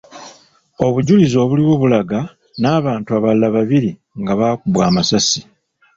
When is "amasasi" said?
4.89-5.39